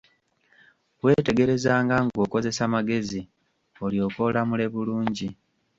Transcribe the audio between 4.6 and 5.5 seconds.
bulungi.